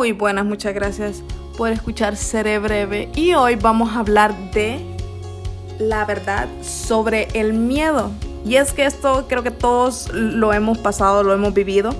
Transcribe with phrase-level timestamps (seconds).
[0.00, 1.22] Muy buenas, muchas gracias
[1.58, 3.10] por escuchar Seré Breve.
[3.14, 4.80] Y hoy vamos a hablar de
[5.78, 8.10] la verdad sobre el miedo.
[8.46, 11.94] Y es que esto creo que todos lo hemos pasado, lo hemos vivido.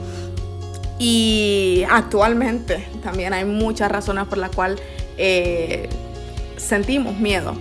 [0.98, 4.80] Y actualmente también hay muchas razones por las cuales
[5.18, 5.86] eh,
[6.56, 7.52] sentimos miedo.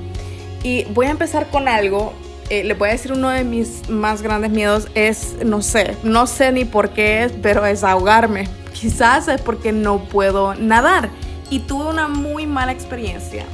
[0.63, 2.13] Y voy a empezar con algo.
[2.49, 6.27] Eh, le voy a decir uno de mis más grandes miedos es, no sé, no
[6.27, 8.47] sé ni por qué es, pero es ahogarme.
[8.73, 11.09] Quizás es porque no puedo nadar.
[11.49, 13.45] Y tuve una muy mala experiencia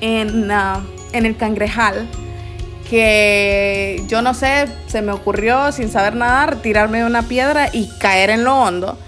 [0.00, 0.80] en, uh,
[1.12, 2.06] en el cangrejal
[2.92, 7.88] que yo no sé, se me ocurrió sin saber nadar tirarme de una piedra y
[7.98, 8.98] caer en lo hondo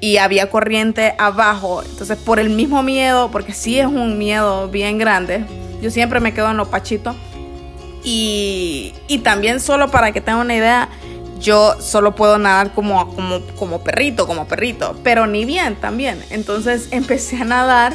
[0.00, 1.82] y había corriente abajo.
[1.82, 5.44] Entonces por el mismo miedo, porque sí es un miedo bien grande,
[5.82, 7.16] yo siempre me quedo en lo pachito.
[8.04, 10.88] Y, y también solo para que tengan una idea,
[11.44, 16.24] yo solo puedo nadar como, como, como perrito, como perrito, pero ni bien también.
[16.30, 17.92] Entonces empecé a nadar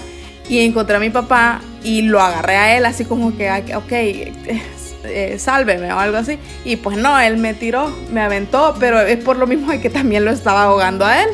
[0.47, 3.91] y encontré a mi papá y lo agarré a él así como que, ok,
[5.03, 6.37] eh, sálveme o algo así.
[6.63, 10.23] Y pues no, él me tiró, me aventó, pero es por lo mismo que también
[10.25, 11.29] lo estaba ahogando a él.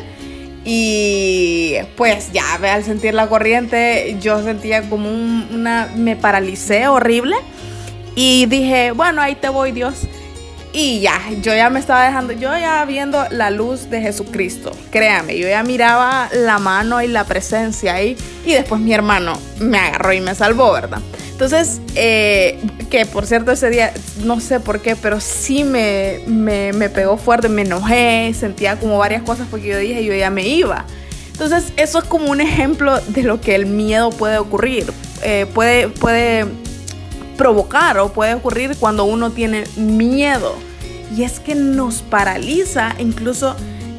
[0.64, 7.36] Y pues ya, al sentir la corriente, yo sentía como una, me paralicé horrible.
[8.16, 10.08] Y dije, bueno, ahí te voy Dios.
[10.78, 15.38] Y ya, yo ya me estaba dejando, yo ya viendo la luz de Jesucristo, créame,
[15.38, 18.14] yo ya miraba la mano y la presencia ahí.
[18.44, 21.00] Y después mi hermano me agarró y me salvó, ¿verdad?
[21.30, 22.60] Entonces, eh,
[22.90, 23.90] que por cierto ese día,
[24.24, 29.22] no sé por qué, pero sí me, me, pegó fuerte, me enojé, sentía como varias
[29.22, 30.84] cosas porque yo dije, yo ya me iba.
[31.32, 34.92] Entonces, eso es como un ejemplo de lo que el miedo puede ocurrir.
[35.22, 36.44] Eh, puede, puede
[37.36, 40.54] provocar o puede ocurrir cuando uno tiene miedo.
[41.16, 43.54] Y es que nos paraliza, incluso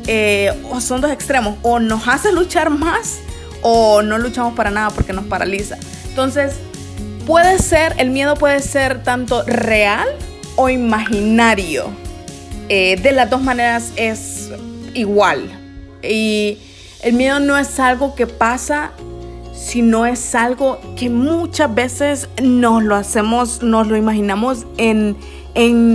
[0.07, 3.19] eh, o son dos extremos, o nos hace luchar más
[3.61, 5.77] o no luchamos para nada porque nos paraliza.
[6.09, 6.55] Entonces,
[7.25, 10.07] puede ser, el miedo puede ser tanto real
[10.55, 11.85] o imaginario.
[12.69, 14.49] Eh, de las dos maneras es
[14.93, 15.49] igual.
[16.03, 16.57] Y
[17.01, 18.91] el miedo no es algo que pasa
[19.57, 25.17] sino es algo que muchas veces nos lo hacemos, nos lo imaginamos en,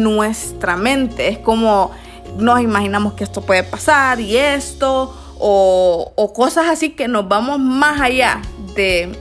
[0.02, 1.28] nuestra mente.
[1.28, 1.92] Es como
[2.36, 8.00] nos imaginamos que esto puede pasar y esto, o, cosas así que nos vamos más
[8.00, 8.42] allá
[8.74, 9.16] de,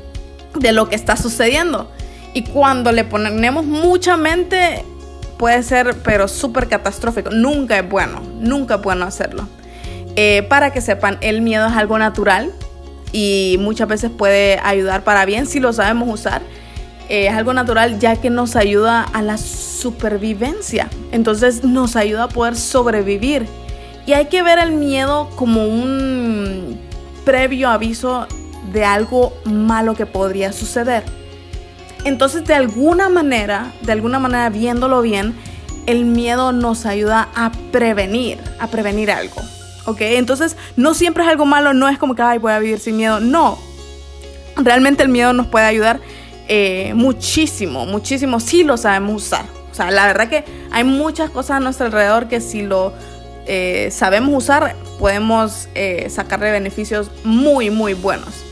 [0.55, 1.91] de lo que está sucediendo.
[2.33, 4.83] Y cuando le ponemos mucha mente,
[5.37, 7.29] puede ser, pero súper catastrófico.
[7.29, 9.47] Nunca es bueno, nunca es bueno hacerlo.
[10.15, 12.51] Eh, para que sepan, el miedo es algo natural
[13.11, 16.41] y muchas veces puede ayudar para bien si lo sabemos usar.
[17.09, 20.89] Eh, es algo natural ya que nos ayuda a la supervivencia.
[21.11, 23.45] Entonces nos ayuda a poder sobrevivir.
[24.05, 26.79] Y hay que ver el miedo como un
[27.25, 28.27] previo aviso
[28.71, 31.03] de algo malo que podría suceder.
[32.03, 35.35] Entonces de alguna manera, de alguna manera viéndolo bien,
[35.85, 39.41] el miedo nos ayuda a prevenir, a prevenir algo.
[39.85, 40.01] ¿Ok?
[40.01, 42.97] Entonces, no siempre es algo malo, no es como que, ay, voy a vivir sin
[42.97, 43.57] miedo, no.
[44.55, 45.99] Realmente el miedo nos puede ayudar
[46.47, 49.45] eh, muchísimo, muchísimo, si lo sabemos usar.
[49.71, 52.93] O sea, la verdad que hay muchas cosas a nuestro alrededor que si lo
[53.47, 58.43] eh, sabemos usar, podemos eh, sacarle beneficios muy, muy buenos.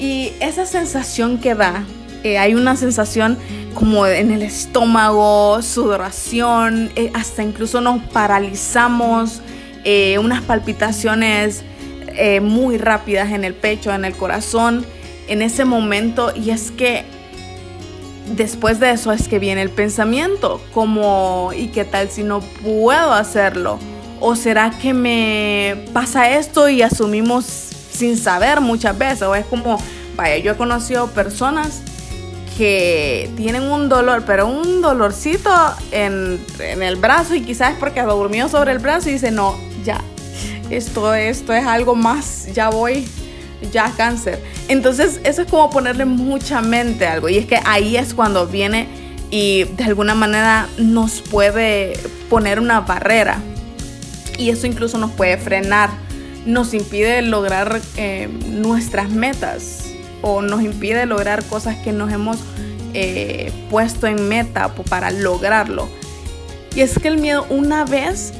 [0.00, 1.84] Y esa sensación que da,
[2.24, 3.38] hay una sensación
[3.74, 9.42] como en el estómago, sudoración, hasta incluso nos paralizamos,
[9.84, 11.62] eh, unas palpitaciones
[12.16, 14.86] eh, muy rápidas en el pecho, en el corazón,
[15.28, 16.32] en ese momento.
[16.34, 17.04] Y es que
[18.36, 23.12] después de eso es que viene el pensamiento, como, ¿y qué tal si no puedo
[23.12, 23.78] hacerlo?
[24.20, 29.22] ¿O será que me pasa esto y asumimos sin saber muchas veces?
[29.22, 29.78] O es como,
[30.16, 31.82] vaya, yo he conocido personas
[32.56, 35.50] que tienen un dolor, pero un dolorcito
[35.90, 39.56] en, en el brazo y quizás es porque durmió sobre el brazo y dice, no,
[39.84, 40.00] ya,
[40.70, 43.06] esto, esto es algo más, ya voy,
[43.72, 44.42] ya cáncer.
[44.68, 48.46] Entonces eso es como ponerle mucha mente a algo y es que ahí es cuando
[48.46, 48.88] viene
[49.30, 51.94] y de alguna manera nos puede
[52.30, 53.38] poner una barrera
[54.38, 55.90] y eso incluso nos puede frenar,
[56.46, 59.84] nos impide lograr eh, nuestras metas
[60.22, 62.38] o nos impide lograr cosas que nos hemos
[62.94, 65.88] eh, puesto en meta para lograrlo.
[66.74, 68.32] Y es que el miedo una vez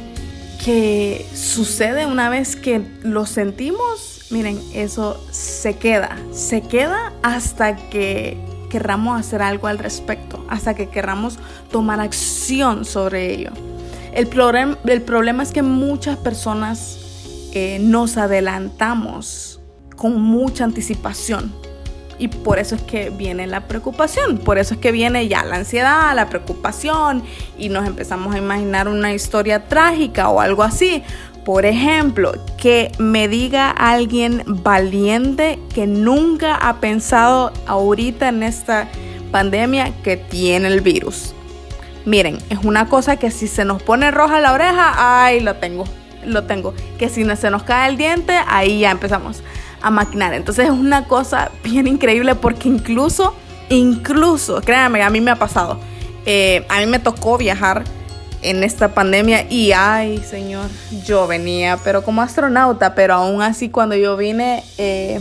[0.65, 8.39] que sucede una vez que lo sentimos, miren, eso se queda, se queda hasta que
[8.71, 11.39] querramos hacer algo al respecto, hasta que querramos
[11.71, 13.51] tomar acción sobre ello.
[14.15, 14.29] El,
[14.87, 16.99] el problema es que muchas personas
[17.53, 19.61] eh, nos adelantamos
[19.97, 21.53] con mucha anticipación.
[22.19, 25.57] Y por eso es que viene la preocupación, por eso es que viene ya la
[25.57, 27.23] ansiedad, la preocupación
[27.59, 31.03] y nos empezamos a imaginar una historia trágica o algo así.
[31.45, 38.89] Por ejemplo, que me diga alguien valiente que nunca ha pensado ahorita en esta
[39.31, 41.35] pandemia que tiene el virus.
[42.07, 45.85] Miren, es una cosa que si se nos pone roja la oreja, ay, lo tengo,
[46.25, 46.73] lo tengo.
[46.99, 49.43] Que si se nos cae el diente, ahí ya empezamos
[49.85, 50.33] a maquinar.
[50.33, 53.35] Entonces es una cosa bien increíble porque incluso,
[53.69, 55.79] incluso, créanme, a mí me ha pasado.
[56.25, 57.85] Eh, a mí me tocó viajar
[58.41, 60.71] en esta pandemia y ay señor,
[61.05, 65.21] yo venía, pero como astronauta, pero aún así cuando yo vine, eh,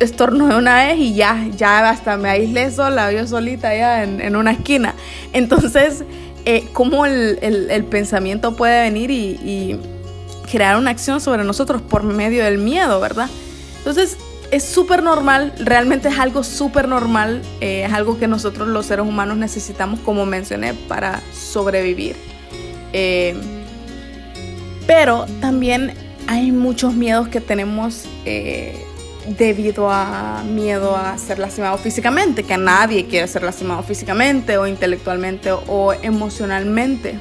[0.00, 4.52] estornudé una vez y ya, ya hasta me aislé sola, yo solita ya en, una
[4.52, 4.94] esquina.
[5.32, 6.04] Entonces,
[6.44, 9.80] eh, cómo el, pensamiento puede venir y
[10.50, 13.28] crear una acción sobre nosotros por medio del miedo, ¿verdad?
[13.78, 14.16] Entonces,
[14.50, 19.04] es súper normal, realmente es algo súper normal, eh, es algo que nosotros los seres
[19.04, 22.16] humanos necesitamos, como mencioné, para sobrevivir.
[22.92, 23.34] Eh,
[24.86, 25.92] pero también
[26.26, 28.84] hay muchos miedos que tenemos eh,
[29.38, 35.50] debido a miedo a ser lastimado físicamente, que nadie quiere ser lastimado físicamente o intelectualmente
[35.50, 37.18] o emocionalmente.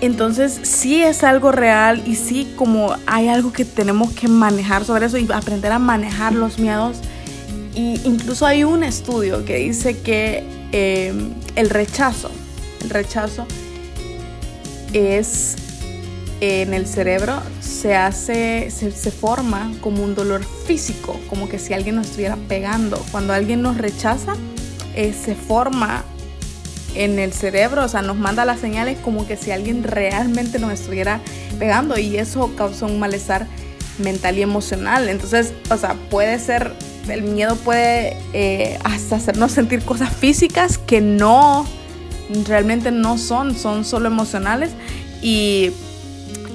[0.00, 5.06] Entonces sí es algo real y sí como hay algo que tenemos que manejar sobre
[5.06, 6.98] eso y aprender a manejar los miedos.
[7.74, 11.12] Y incluso hay un estudio que dice que eh,
[11.56, 12.30] el rechazo,
[12.82, 13.46] el rechazo
[14.92, 15.56] es
[16.40, 21.96] en el cerebro se hace, se, forma como un dolor físico, como que si alguien
[21.96, 23.04] nos estuviera pegando.
[23.10, 24.34] Cuando alguien nos rechaza,
[24.94, 26.04] eh, se forma
[26.94, 30.72] en el cerebro, o sea, nos manda las señales como que si alguien realmente nos
[30.72, 31.20] estuviera
[31.58, 33.46] pegando y eso causa un malestar
[33.98, 35.08] mental y emocional.
[35.08, 36.72] Entonces, o sea, puede ser,
[37.08, 41.66] el miedo puede eh, hasta hacernos sentir cosas físicas que no,
[42.46, 44.70] realmente no son, son solo emocionales
[45.22, 45.72] y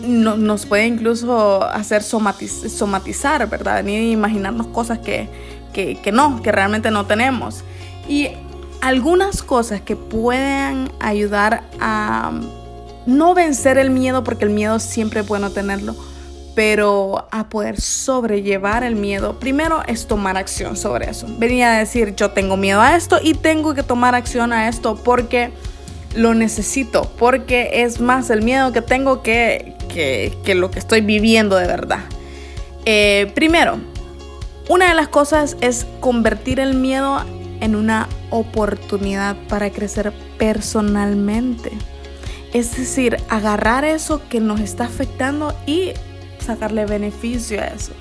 [0.06, 3.83] nos puede incluso hacer somatizar, ¿verdad?
[3.83, 5.30] Venir a imaginarnos cosas que,
[5.71, 7.63] que, que no, que realmente no tenemos.
[8.07, 8.30] Y
[8.83, 12.33] algunas cosas que pueden ayudar a
[13.06, 15.95] no vencer el miedo, porque el miedo siempre es bueno tenerlo,
[16.53, 21.27] pero a poder sobrellevar el miedo, primero es tomar acción sobre eso.
[21.39, 25.00] Venía a decir, yo tengo miedo a esto y tengo que tomar acción a esto
[25.01, 25.51] porque
[26.13, 31.56] lo necesito, porque es más el miedo que tengo que, que, lo que estoy viviendo
[31.56, 32.01] de verdad.
[32.83, 33.77] Eh, primero,
[34.68, 37.24] una de las cosas es convertir el miedo
[37.63, 41.71] en una oportunidad para crecer personalmente.
[42.51, 45.94] Es decir, agarrar eso que nos está afectando y
[46.39, 47.94] sacarle beneficio a eso.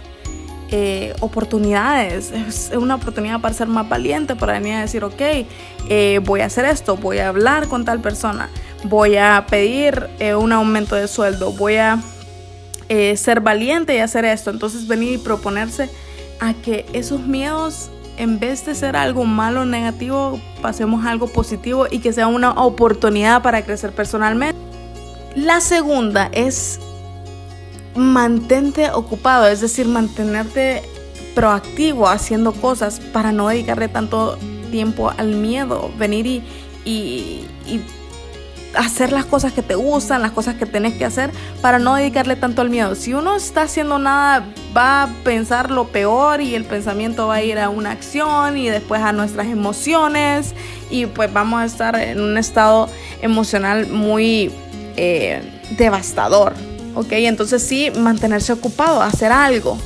[0.72, 5.20] Eh, oportunidades, es una oportunidad para ser más valiente, para venir a decir, ok,
[5.88, 8.50] eh, voy a hacer esto, voy a hablar con tal persona,
[8.84, 12.00] voy a pedir eh, un aumento de sueldo, voy a
[13.14, 14.50] ser valiente y hacer esto.
[14.50, 15.88] Entonces venir y proponerse
[16.40, 21.28] a que esos miedos en vez de ser algo malo o negativo, pasemos a algo
[21.28, 24.58] positivo y que sea una oportunidad para crecer personalmente.
[25.34, 26.78] La segunda es
[27.94, 30.82] mantente ocupado, es decir, mantenerte
[31.34, 34.38] proactivo haciendo cosas para no dedicarle tanto
[34.70, 36.42] tiempo al miedo, venir y,
[36.84, 37.80] y, y
[38.74, 42.36] hacer las cosas que te gustan, las cosas que tenés que hacer para no dedicarle
[42.36, 42.94] tanto al miedo.
[42.94, 44.44] Si uno está haciendo nada,
[44.76, 48.68] va a pensar lo peor y el pensamiento va a ir a una acción y
[48.68, 50.54] después a nuestras emociones
[50.90, 52.88] y pues vamos a estar en un estado
[53.20, 54.50] emocional muy
[54.96, 55.42] eh,
[55.76, 56.54] devastador.
[56.94, 57.12] ¿Ok?
[57.12, 59.78] Entonces sí, mantenerse ocupado, hacer algo.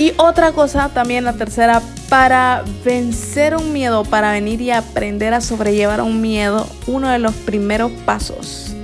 [0.00, 5.42] Y otra cosa, también la tercera, para vencer un miedo, para venir y aprender a
[5.42, 8.74] sobrellevar un miedo, uno de los primeros pasos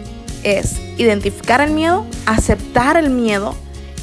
[0.42, 3.56] es identificar el miedo, aceptar el miedo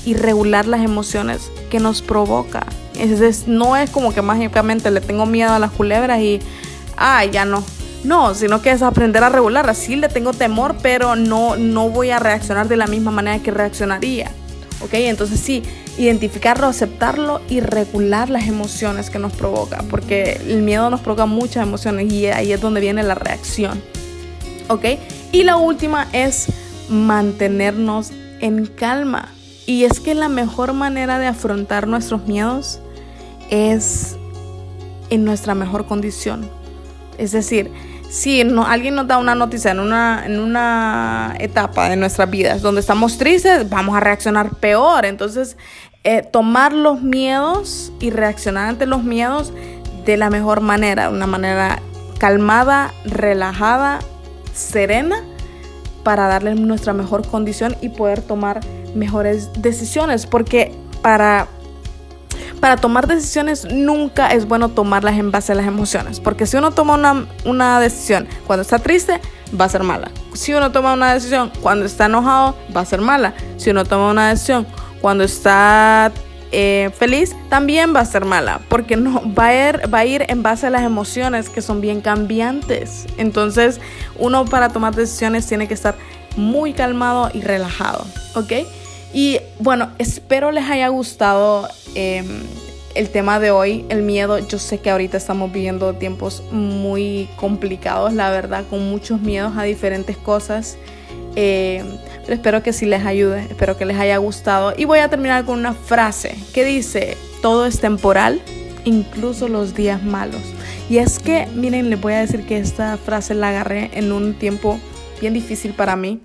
[0.08, 2.66] y regular las emociones que nos provoca.
[2.98, 6.40] Es, no es como que mágicamente le tengo miedo a las culebras y,
[6.98, 7.64] ay, ya no.
[8.04, 9.70] No, sino que es aprender a regular.
[9.70, 13.52] Así le tengo temor, pero no, no voy a reaccionar de la misma manera que
[13.52, 14.32] reaccionaría.
[14.82, 14.96] ¿Ok?
[14.96, 15.64] Entonces sí,
[15.98, 21.64] identificarlo, aceptarlo y regular las emociones que nos provoca, porque el miedo nos provoca muchas
[21.64, 23.82] emociones y ahí es donde viene la reacción.
[24.70, 24.86] ¿Ok?
[25.32, 26.48] Y la última es
[26.90, 29.30] mantenernos en calma.
[29.66, 32.80] Y es que la mejor manera de afrontar nuestros miedos
[33.50, 34.18] es
[35.10, 36.50] en nuestra mejor condición.
[37.18, 37.72] Es decir,
[38.14, 42.62] si no, alguien nos da una noticia en una, en una etapa de nuestras vidas
[42.62, 45.06] donde estamos tristes, vamos a reaccionar peor.
[45.06, 45.58] Entonces,
[46.04, 49.52] eh, tomar los miedos y reaccionar ante los miedos
[50.06, 51.80] de la mejor manera, una manera
[52.20, 53.98] calmada, relajada,
[54.54, 55.16] serena,
[56.04, 58.60] para darle nuestra mejor condición y poder tomar
[58.94, 61.48] mejores decisiones, porque para
[62.64, 66.72] para tomar decisiones nunca es bueno tomarlas en base a las emociones, porque si uno
[66.72, 69.20] toma una, una, decisión cuando está triste,
[69.60, 70.12] va a ser mala.
[70.32, 73.34] Si uno toma una decisión cuando está enojado, va a ser mala.
[73.58, 74.66] Si uno toma una decisión
[75.02, 76.14] cuando está
[76.54, 80.26] eh, feliz, también va a ser mala, porque no va a, ir, va a ir
[80.30, 83.08] en base a las emociones que son bien cambiantes.
[83.18, 83.82] Entonces,
[84.18, 85.96] uno para tomar decisiones tiene que estar
[86.38, 88.06] muy calmado y relajado,
[88.36, 88.54] ¿ok?
[89.14, 92.26] Y bueno, espero les haya gustado em,
[92.96, 94.40] el tema de hoy, el miedo.
[94.40, 99.64] Yo sé que ahorita estamos viviendo tiempos muy complicados, la verdad, con muchos miedos a
[99.64, 100.78] diferentes cosas.
[101.36, 101.86] Em,
[102.22, 104.74] pero espero que sí les ayude, espero que les haya gustado.
[104.76, 108.42] Y voy a terminar con una frase que dice, todo es temporal,
[108.84, 110.42] incluso los días malos.
[110.90, 114.34] Y es que, miren, les voy a decir que esta frase la agarré en un
[114.34, 114.80] tiempo
[115.22, 116.20] bien difícil para mí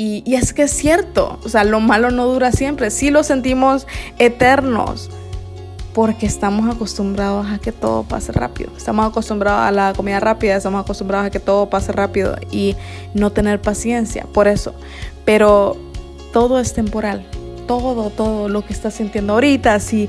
[0.00, 3.88] y, es que es cierto, o sea, lo malo no dura siempre, sí lo sentimos
[4.20, 5.10] eternos,
[5.92, 8.70] porque estamos acostumbrados a que todo pase rápido.
[8.76, 12.76] Estamos acostumbrados a la comida rápida, estamos acostumbrados a que todo pase rápido y
[13.12, 14.72] no tener paciencia, por eso.
[15.24, 15.76] Pero
[16.32, 17.26] todo es temporal,
[17.66, 20.08] todo, todo lo que estás sintiendo ahorita, si,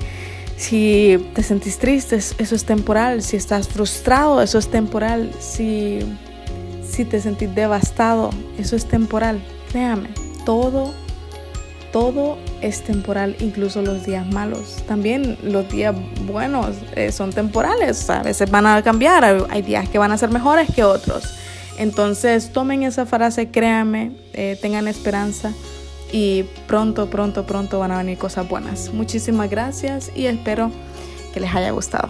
[0.56, 6.02] si te sentís triste, eso es temporal, si estás frustrado, eso es temporal, si,
[6.88, 8.30] si te sentís devastado,
[8.60, 9.42] eso es temporal.
[9.70, 10.10] Créame,
[10.46, 10.94] todo,
[11.92, 14.84] todo es temporal, incluso los días malos.
[14.88, 15.96] También los días
[16.26, 20.32] buenos eh, son temporales, a veces van a cambiar, hay días que van a ser
[20.32, 21.36] mejores que otros.
[21.78, 25.54] Entonces tomen esa frase, créanme, eh, tengan esperanza
[26.12, 28.92] y pronto, pronto, pronto van a venir cosas buenas.
[28.94, 30.72] Muchísimas gracias y espero
[31.34, 32.10] que les haya gustado.